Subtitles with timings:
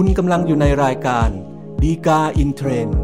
[0.00, 1.28] คุณกำลังอยู่ในรายการ
[1.82, 2.98] ดีกาอินเทรนด์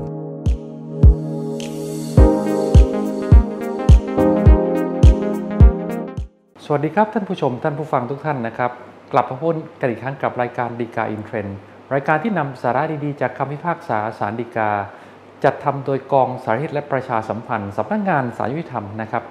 [6.65, 8.71] สวัสดีครับท่านผู้ชมท่านผู้ฟังทุกท่านนะครับ
[9.13, 11.57] กลับมาพบกันอีกครั้งกับรายการดีกาอินเทรนด์
[11.95, 14.71] รายการที่นำสาระดีๆ จากคำพิพากษาสารดีกา
[15.45, 19.23] จัดทำโดยกองสารทิศและประชาสัมพันธ์สำนักงงานสารยุติธรรมนะครับ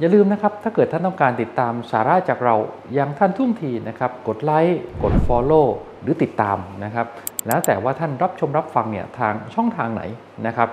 [0.00, 2.56] อย่าลืมนะครับ ถ้าเกิดท่านต้องการติดตามสาระจากเรา
[2.94, 5.66] อย่างท่านทุ่งทีนะครับ กดไลค์กด Follow
[6.02, 7.06] หรือติดตามนะครับ
[7.46, 10.02] แล้วแต่ว่าท่านรับชมรับฟังเนี่ยทางช่องทางไหน
[10.46, 10.68] นะครับ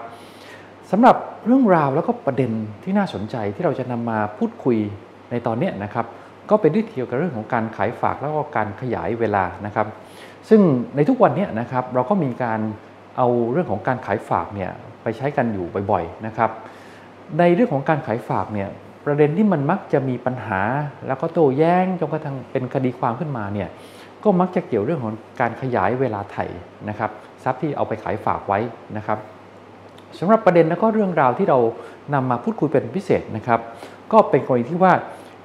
[0.91, 2.52] สำหรับเรื่องราวแล้วก็ประเด็น
[2.83, 4.77] ที่น่าสนใจที่เราจะนำมาพูดคุย
[5.31, 6.05] ในตอนนี้นะครับ
[6.49, 9.88] ก็เป็นเรื่องเกี่ยวกับเรื่องของการขายฝากแล้วก็การขยายเวลานะครับ
[10.49, 10.61] ซึ่ง
[10.95, 12.59] ในทุกวันนี้นะครับเราก็มีการ
[13.17, 14.71] เอาเรื่องของการขายฝากเนี่ย
[15.03, 16.52] ไปใช้กันอยู่บ่อยๆนะครับ
[17.39, 18.69] ในเรื่องของการขายฝากเนี่ย
[19.05, 20.61] ประเด็นที่มันมักจะมีปัญหา
[21.08, 23.69] แล้วก็โต้แย้งจนกระทั่งเป็นคดีความขึ้นมาเนี่ย
[24.23, 26.45] ก็มักจะเกี่ยวเรื่องของการขยายเวลาไถ่
[26.89, 27.11] นะครับ
[27.44, 28.59] ทรัพย์ที่เอาไปขายฝากไว้
[28.97, 29.17] นะครับ
[30.19, 31.59] สำหรับประเด็นแล้วก็เรื่องราวที่เรา
[32.14, 33.59] นำมาพูดคุยเป็นพิเศษนะครับ
[34.11, 34.93] ก็เป็นกรณีที่ว่า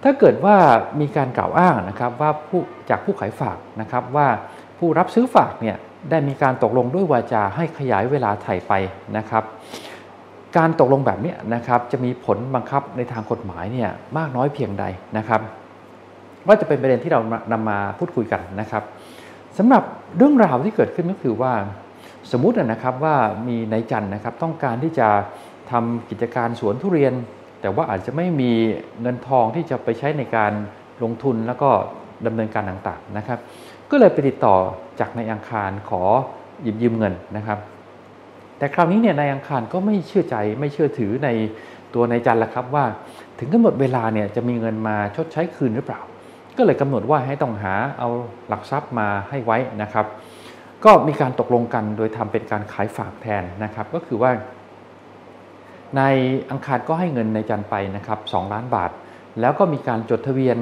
[0.05, 0.57] ถ้าเกิดว่า
[1.01, 2.61] มีการกล่าวอ้างนะครับว่าผู้
[2.91, 4.27] จากผู้ขายฝากนะครับว่า
[4.79, 5.77] ผู้รับซื้อฝากเนี่ย
[6.11, 8.73] ได้มีการตกลงด้วยวาจาให้ขยายเวลาไถ่ไป
[9.17, 9.45] นะครับ
[10.57, 14.85] การตกลงแบบนี้นะครับจะมีผลบังคับในทางกฎหมายเนี่ยมากน้อยเพียงใด
[15.19, 15.41] นะครับ
[16.47, 17.21] ว่าจะเป็นประเด็นที่เรา
[17.53, 18.83] นำมาพูดคุยกันนะครับ
[19.59, 19.83] สำหรับ
[20.17, 21.53] เรื่องราวที่เกิดขึ้นก็คือว่า
[22.33, 23.17] สมมุตินะครับว่า
[23.49, 25.09] มีนายจันนะครับต้องการที่จะ
[25.71, 27.15] ทำกิจการสวนทุเรียน
[27.61, 28.53] แต่ว่าอาจจะไม่มี
[29.01, 30.53] เงินทองที่จะไปใช้ในการ
[31.03, 31.71] ลงทุนแล้วก็
[32.27, 33.39] ดำเนินการต่างๆนะครับ
[33.91, 34.57] ก็เลยไปติดต่อ
[35.01, 36.03] จากนายอังคารขอ
[36.63, 37.59] หยิบยืมเงินนะครับ
[38.59, 41.29] แต่คราวนี้เนี่ยนายอังคารก็ไม่เชื่อใจไม่เชื่อถือใน
[41.95, 42.85] ตัวนายจันละครับว่า
[43.39, 46.01] ถึงกำหนดเวลาเนี่ยจะมีเงินมาชดใช้คืนหรือเปล่า
[46.59, 48.09] ก็เลยกำหนดว่าให้ต้องหาเอา
[48.49, 50.07] หลักทรัพย์มาให้ไว้นะครับ
[50.85, 54.31] ก็มีการตกลงกันโดยทำเป็นการขายฝากแทนนะครับ ก็คือว่า
[55.97, 56.03] ใน
[56.51, 58.91] อังคารก็ให้เงินในจันไปนะครับ2ล้านบาท
[59.41, 60.57] แล้วก็มีการจดทะเบียน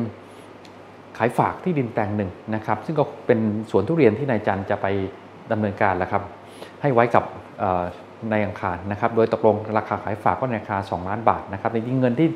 [1.18, 3.38] ขายฝากที่ดินแปลงหนึ่งนะครับ ซึ่งก็เป็น
[3.70, 4.86] สวนทุเรียนที่นายจันจะไป
[5.52, 6.22] ดำเนินการแล้วครับ
[6.82, 7.24] ให้ไว้กับ
[8.30, 12.28] ในอังคารนะครับ โดยตกลงราคาขายฝากก็ในราคา 2 ล้านบาทนะครับจริงเงินที่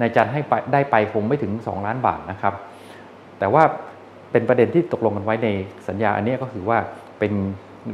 [0.00, 2.54] นายจันให้ไปได้ไปคงไม่ถึง 2 ล้านบาทนะครับ
[3.38, 3.62] แต่ว่า
[4.32, 5.48] เป็นประเด็นที่ตกลงกันไว้ใน
[5.88, 6.78] สัญญาอันนี้ก็คือว่า
[7.18, 7.32] เป็น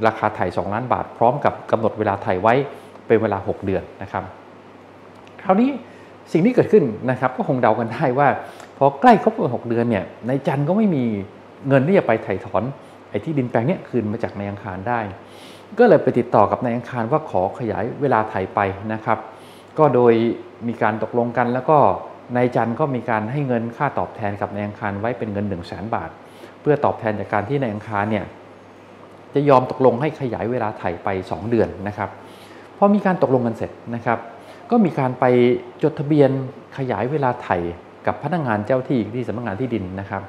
[0.06, 2.54] ราคาไถ่2ล้านบาท พร้อมกับกำหนดเวลาไถ่ไว้
[3.06, 4.24] เป็นเวลา 6 เดือนนะครับ
[5.42, 5.70] คราวนี้
[6.32, 8.28] สิ่งที่เกิดขึ้นนะครับก็คงเดากันได้ว่า
[8.84, 11.04] อใกล้ครบหกเดือนเนี่ยนายจันก็ไม่มี
[11.68, 12.64] เงินที่จะไปไถ่ถอน
[13.10, 15.00] ไอ้ที่ดินแปลงนี้คืนมาจากในอังคารได้
[15.78, 18.60] ก็เลยไปติดต่อกับนายอังคารว่าขอขยายเวลาไถ่ไป
[18.92, 19.18] นะครับ
[19.78, 20.12] ก็โดย
[20.68, 21.78] มีการตกลงกันแล้วก็
[22.36, 26.10] นายจันก็มีการให้เงินค่าตอบแทนกับนายอังคารไว้เป็นเงิน 1 0 0 0 0แสนบาท
[26.60, 28.24] เพื่อตอบแทนจากการที่นายอังคารเนี่ย
[29.34, 32.10] จะยอมตกลงให้ขยายเวลาไถ่ไป 2 เดือนนะครับ
[32.78, 34.18] พอมีการตกลงกันเสร็จนะครับ
[34.70, 35.24] ก็มีการไป
[35.82, 36.30] จดทะเบียน
[36.76, 37.56] ขยายเวลาไถ่
[38.06, 40.22] กับพนักงงานเจ้าที่ที่สำนักงานที่ดินนะครับ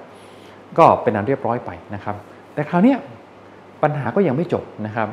[0.78, 2.16] ก็เป็นอันเรียบร้อยไปนะครับ
[2.54, 2.96] แต่คราวนี้
[3.84, 5.08] ปัญหาก็ยังไม่จบนะครับ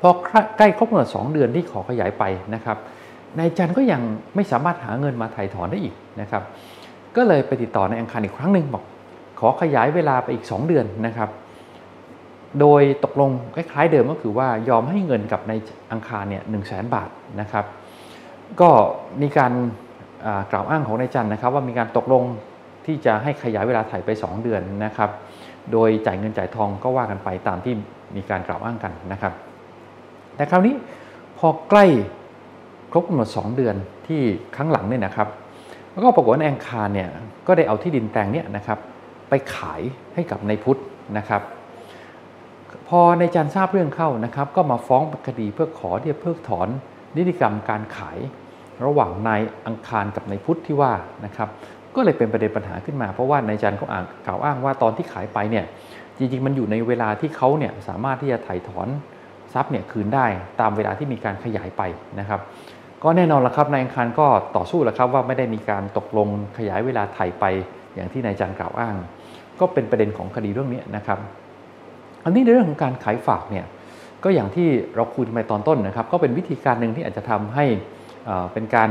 [0.00, 0.10] พอ
[0.58, 2.24] ใกล้ครบกำหนดสองเดือนที่ขอขยายไป
[2.54, 2.78] นะครับ
[3.38, 4.00] นายจันก็ยัง
[4.34, 6.42] ไม่สามารถหาเงินมาไถ่ถอนได้อีกนะครับ
[7.16, 8.84] ก็เลยไปติดต่อในอังคารอีกครั้งหนึ่งบอก
[9.40, 11.30] ขอขยายเวลาไปอีก 2 เดือนนะครับ
[12.60, 15.52] โดยตกลงคล้ายๆเดิมก็คือว่ายอมให้เงินกับใน
[15.92, 17.64] อังคารเนี่ยหนึ่งแสนบาทนะครับ
[18.60, 18.70] ก็
[19.22, 19.52] มีการ
[20.52, 22.22] กล่าวอ้างของนายจันนะครับ ว่ามีการตกลง
[22.86, 25.10] ที่จะให้ขยายเวลาถ่ายไป 2 เดือนนะครับ
[25.72, 27.74] โดยจ่ายเงินจ่ายทองก็ว่ากันไปตามที่
[28.16, 29.32] มีการกล่าวอ้างกันนะครับ
[30.36, 30.74] แต่คราวนี้
[31.38, 31.84] พอใกล้
[32.90, 34.20] ครบกำหนด 2 เดือนที่
[34.56, 35.28] ครั้งหลังเนี่ยนะครับ
[35.92, 37.08] แล้วก็ปรากฏว่าแองคารเนี่ย
[37.46, 38.78] ก็ได้เอาที่ดินแปลงเนี่ยนะครับ
[39.28, 39.80] ไปขาย
[40.14, 40.80] ให้กับนายพุทธ
[41.18, 41.42] นะครับ
[42.88, 46.68] พอในจันทราบเรื่องเข้านะครับ ก็มาฟ้องคดีเพื่อขอที่จะเพิกถอน
[47.16, 48.18] นิติกรรมการขาย
[48.84, 50.92] ระหว่างนายอังคารกับนายพุทธที่ว่า
[51.24, 51.48] นะครับ
[51.96, 55.64] ก็เลยเป็นประเด็นปัญหาขึ้นมา เพราะว่านายจันเขาอ่านกล่าวอ้างว่าตอนที่ขายไปเนี่ย
[56.18, 58.88] จริงๆ มันอยู่ในเวลาที่เขาเนี่ยสามารถที่จะถ่ายถอน
[59.54, 60.26] ทรัพย์เนี่ยคืนได้
[60.60, 61.82] ตามเวลาที่มีการขยายไป
[62.20, 62.40] นะครับ
[63.04, 64.26] ก็แน่นอนละครับนายอังคารก็
[64.56, 66.28] ต่อสู้แล้วครับว่าไม่ได้มีการตกลง
[66.58, 67.44] ขยายเวลาถ่ายไป
[67.94, 68.96] อย่างที่นายจันกล่าวอ้าง
[69.60, 71.18] ก็เป็นประเด็นของคดีเรื่องนี้นะครับ
[72.24, 73.66] อันนี้ในเรื่องของการขายฝากเนี่ย
[74.24, 77.64] ก็อย่างที่เราคุยไปตอนต้นนะครับ ก็เป็นวิธีการหนึ่งที่อาจจะทำให้
[78.52, 78.90] เป็นการ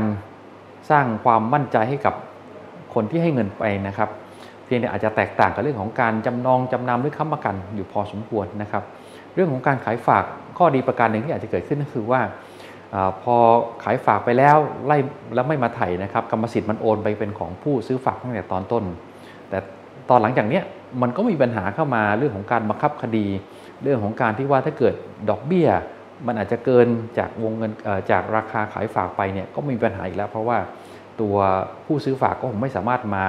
[0.90, 2.14] สร้างความมั่นใจให้กับ
[2.94, 4.08] คนที่ให้เงินไปนะครับ
[4.64, 8.82] เพียงแต่อาจจะแตกต่างกับเรื่องของการจำนองจำนำหรือค้ำประกันอยู่พอสมควรนะครับ
[9.34, 10.24] เรื่องของการขายฝาก
[10.58, 12.20] ข้อดีประการหนึ่งที่อาจจะเกิดขึ้นก็คือว่า
[13.22, 13.36] พอ
[13.84, 14.96] ขายฝากไปแล้วไล่
[15.34, 18.84] แล้วไม่มาไถ่นะครับกรรมสิทธิ์มันโอนไปเป็นของผู้ซื้อฝากตั้งแต่ตอนต้น
[19.48, 19.58] แต่
[20.10, 20.60] ตอนหลังจากนี้
[21.02, 23.26] มันก็มีปัญหาเข้ามาเรื่องของการบังคับคดี
[23.82, 24.94] เรื่องของการที่ว่าถ้าเกิด
[25.30, 25.68] ดอกเบี้ย
[26.26, 26.88] มันอาจจะเกิน
[27.18, 27.72] จากวงเงิน
[28.10, 30.58] จากราคาขายฝากไปเนี่ยก็มีปัญหาอีกแล้ว เพราะว่า
[31.20, 31.36] ตัว
[31.86, 33.24] ผู้ซื้อฝากก็คงไม่สามารถมา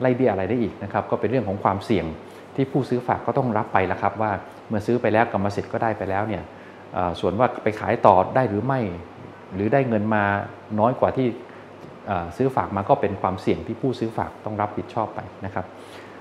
[0.00, 2.06] ไล่เบี้ยอะไรได้อีกนะครับก็เป็นเรื่องของความเสี่ยง
[2.54, 4.32] ที่ผู้ซื้อฝากก็ต้องรับไปแล้วครับว่า
[4.68, 6.42] เมื่อซื้อไปแล้วกรรมสิทธิ์ก็ได้ไปแล้วเนี่ย
[7.20, 8.80] ส่วนว่าไปขายต่อได้หรือไม่
[9.54, 10.24] หรือได้เงินมา
[10.80, 11.26] น้อยกว่าที่
[12.36, 15.64] ซื้อฝากมาก็เป็นความเสี่ยงที่ผู้ซื้อฝากต้องรับผิดชอบไปนะครับ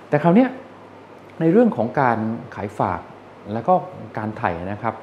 [0.10, 0.48] แต่คราวนี้
[1.40, 2.18] ในเรื่องของการ
[2.56, 3.02] ขายฝาก
[3.54, 3.74] แล้วก็
[4.18, 4.96] การไถ่นะครับ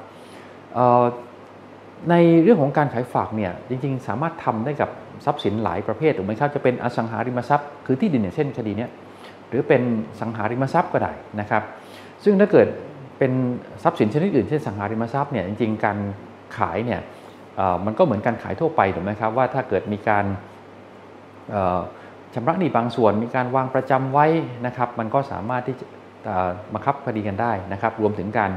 [2.09, 4.89] ในเรื่องของการขายฝากเนี่ยจริงๆ สามารถทำได้กับ
[5.25, 8.87] ทรัพย์สินหลายประเภทถูกไหมครับจะเป็นอสังหาริมทรัพย์คือที่ดินอย่างเช่นคดีนี้
[9.49, 9.81] หรือเป็น
[10.19, 11.63] สังหาริมทรัพย์ก็ได้นะครับ
[12.23, 12.67] ซึ่งถ้าเกิด
[13.19, 13.31] เป็น
[13.83, 15.97] ทรัพย์สินชนิดอื่นเช่นสังหาริมทรัพย์เนี่ยจริงๆ การ
[16.57, 17.01] ขายเนี่ย
[17.85, 20.25] มันก็เหมือนการขายทั่วไปถูกไหมครับว่าถ้าเกิดมีการ
[22.33, 24.25] ชำระหนี้บางส่วนมีการวางประจำไว้
[24.65, 25.85] นะครับ มันก็สามารถที่จะ
[26.73, 28.51] บังคับคดีกันได้นะครับ รวมถึงการ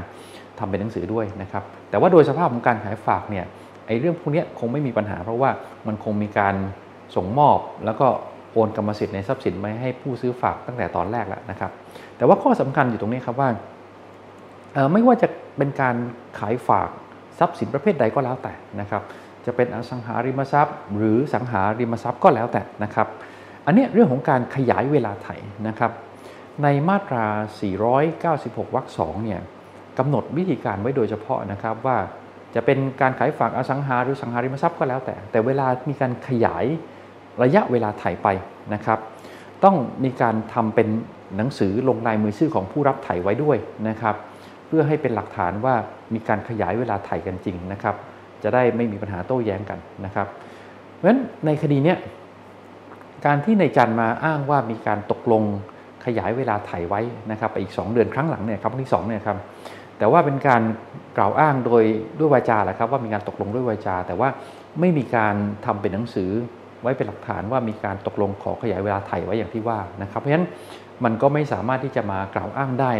[0.59, 3.45] ทำเป็นหนังสือด้วยนะครับ แต่ว่าโดยสภาพของการขายฝากเนี่ย
[3.87, 5.49] ไอ้เรื่องพวกนี้คงไม่มีปัญหา เพราะว่า
[5.87, 6.55] มันคงมีการ
[7.15, 8.07] ส่งมอบ แล้วก็
[8.53, 11.71] โอนกรรมสิทธิ์ในทรัพย์สินไปให้ผู้ซื้อฝากตั้งแต่ตอนแรกแล้วนะครับ
[12.17, 13.49] แต่ว่าข้อสำคัญอยู่ตรงนี้ครับว่า
[14.91, 15.27] ไม่ว่าจะ
[15.57, 15.95] เป็นการ
[16.39, 16.89] ขายฝาก
[17.39, 19.01] ทรัพย์สินประเภทใดก็แล้วแต่นะครับ
[19.45, 23.07] จะเป็นอสังหาริมทรัพย์ หรือสังหาริมทรัพย์ก็แล้วแต่นะครับ
[23.65, 25.29] อันนี้เรื่องของการขยายเวลาไถ
[25.67, 25.91] นะครับ
[26.63, 27.25] ในมาตรา
[27.99, 29.41] 496 วรรคสองเนี่ย
[29.99, 31.97] กำหนดวิธีการไว้โดยเฉพาะนะครับว่า
[32.55, 36.65] จะเป็นการขายฝากอสังหาหรือสังหาริมทรัพย์ก็แล้วแต่ แต่เวลามีการขยาย
[37.43, 38.27] ระยะเวลาถ่ายไป
[38.73, 38.99] นะครับ
[39.63, 40.87] ต้องมีการทำเป็น
[41.37, 43.57] หนังสือลงลายมือชื่อของผู้รับถ่ายไว้ด้วย
[43.89, 44.15] นะครับ
[44.67, 45.75] เพื่อให้เป็นหลักฐานว่า
[46.13, 47.95] มีการขยายเวลาถ่ายกันจริงนะครับ
[48.43, 50.27] จะได้ไม่มีปัญหาโต้แย้งกันนะครับ
[50.95, 51.95] เพราะฉะนั้นในคดีนี้
[53.25, 55.43] การที่ในจันมาอ้างว่ามีการตกลง
[56.05, 59.37] ขยายเวลาถ่ายไว้นะครับไปอีก 2 เดือนครั้งหลังเนี่ยครับที่2เนี่ยครับ
[59.99, 60.61] แต่ว่าเป็นการ
[61.17, 61.83] กล่าวอ้างโดย
[62.19, 64.29] ด้วยวาจาแหละครับ ว่ามีการตกลงด้วยวาจา แต่ว่า
[64.79, 65.35] ไม่มีการ
[65.65, 66.31] ทำเป็นหนังสือ
[66.81, 70.47] ไว้เป็นหลักฐานว่ามีการตกลงขอขยายเวลาไถ่ไว้อย่างที่ว่านะครับเพราะฉะนั้น
[71.03, 72.91] มันก็ไม่สามารถที่จะมากล่าวอ้างได้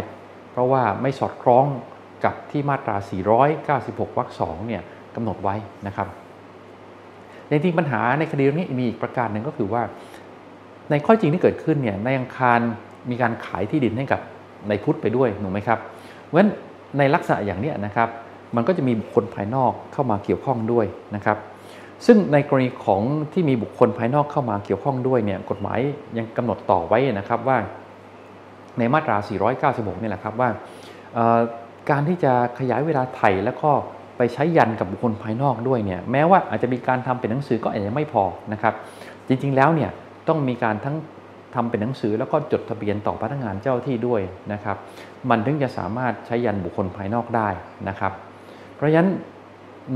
[0.52, 1.66] เพราะว่าไม่สอดคล้อง
[2.24, 2.96] กับที่มาตรา
[3.56, 4.82] 496 วรรคสองเนี่ย
[5.14, 5.56] กำหนดไว้
[5.86, 6.08] นะครับ
[7.48, 9.82] ในจริงปัญหาในคดีนี้มีอีกประการหนึ่งก็คือว่า
[10.90, 12.60] ในข้อจริงที่เกิดขึ้นเนี่ยในอังคาร
[13.10, 14.20] มีการขายที่ดินให้กับ
[14.68, 15.78] ในพุทธไปด้วยถูกไหมครับ
[16.24, 16.50] เพราะฉะนั้น
[16.98, 18.08] ในลักษณะอย่างนี้นะครับ
[18.56, 21.38] มันก็จะมีบุคคลภายนอกเข้ามาเกี่ยวข้องด้วยนะครับ
[22.06, 23.02] ซึ่งในกรณีของ
[23.32, 25.78] ที่มีบุคคลภายนอกเข้ามาเกี่ยวข้องด้วยเนี่ยกฎหมาย
[26.18, 27.58] ยังกำหนดต่อไว้นะครับว่า
[28.78, 29.16] ในมาตรา
[29.60, 30.48] 496นี่แหละครับว่า
[31.90, 33.70] การที่จะขยายเวลาไถ่แล้วก็
[34.16, 38.74] ไปใช้ยันกับบุคคลภายนอกด้วยเนี่ยแม้ว่าอาจจะมีการทำเป็นหนังสือก็อาจจะไม่พอนะครับ
[39.28, 39.90] จริงๆแล้วเนี่ย
[40.28, 40.96] ต้องมีการทั้ง
[41.54, 44.20] ทำเป็นหนังสือแล้วก็จดทะเบียนต่อพนักงานเจ้าที่ด้วย
[44.52, 44.76] นะครับ
[45.30, 47.48] มันถึงจะสามารถใช้ยันบุคคลภายนอกได้
[47.88, 48.12] นะครับ
[48.76, 49.10] เพราะฉะนั้น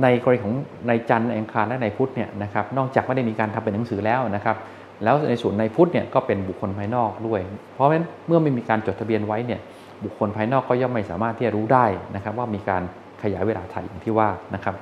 [0.03, 0.55] ในกรณีของ
[0.89, 4.57] ในจันทร์อังคารและในพุธเนี่ยนะครับนอกจากไม่ได้มีการทำเป็นหนังสือแล้วนะครับ
[5.05, 7.41] แล้วในส่วนในพุธเนี่ยก็เป็นบุคคลภายนอกด้วย
[7.75, 9.61] เพราะฉะนั้นเมื่อไม่มีการจดทะเบียนไว้เนี่ย
[10.05, 12.83] บุคคลภายนอกก็ย่อมไม่สามารถที่จะรู้ได้นะครับ ว่ามีการ
[13.23, 14.75] ขยายเวลาถ่ายอย่างที่ว่านะครับ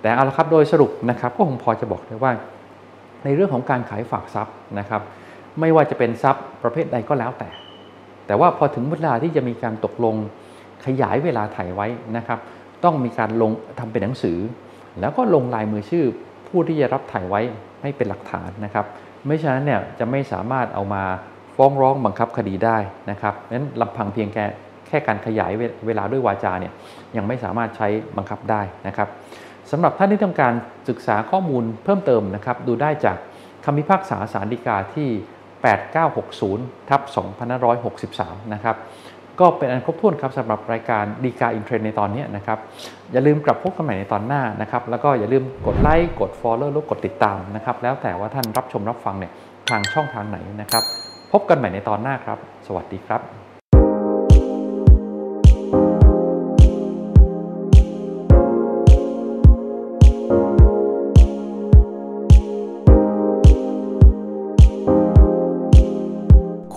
[0.00, 2.32] แต่เอาละครับโดยสรุปนะครับก็คงพอจะบอกได้ว่า
[3.24, 5.02] ในเรื่องของการขายฝากทรัพย์นะครับ
[5.60, 7.48] ไม่ว่าจะเป็นทรัพย์ประเภทใดก็แล้วแต่
[8.26, 10.16] แต่ว่าพอถึงเวลาที่จะมีการตกลง
[10.86, 12.38] ขยายเวลาถ่ายไว้นะครับ
[12.84, 14.38] ต้องมีการลงทำเป็นหนังสือ
[15.00, 16.04] แล้วก็ลงลายมือชื่อ
[16.48, 17.40] ผู้ที่จะรับถ่ายไว้
[17.82, 18.86] ให้เป็นหลักฐานนะครับ
[19.26, 21.02] ไม่ฉะนั้นเนี่ยจะไม่สามารถเอามา
[21.56, 22.78] ฟ้องร้องบังคับคดีได้
[23.10, 24.44] นะครับนั้นลำพังเพียงแค่
[24.88, 25.52] แค่การขยาย
[25.86, 26.72] เวลาด้วยวาจาเนี่ย
[27.16, 29.08] ยังไม่สามารถใช้บังคับได้นะครับ
[29.70, 30.52] สำหรับท่านที่ต้องการ
[30.88, 33.16] ศึกษาข้อมูลเพิ่มเติมนะครับ ดูได้จาก
[33.64, 35.08] คำพิพากษาสารดีกาที่
[35.62, 37.00] 8960ทับ
[37.78, 38.76] 2563 นะครับ
[39.40, 42.58] ก็เป็นอันครบถ้วนครับสำหรับรายการดีกาอินเทรนในตอนนี้นะครับ
[43.12, 49.32] อย่าลืมกลับพบกันใหม่ในตอนหน้านะครับ แล้วก็อย่าลืมกดไลค์ กด Follow หรือกดติดตามนะครับ แล้วแต่ว่าท่านรับชมรับฟังเนี่ย
[49.70, 50.84] ทางช่องทางไหนนะครับ
[51.32, 53.41] พบกันใหม่ในตอนหน้าครับ สวัสดีครับ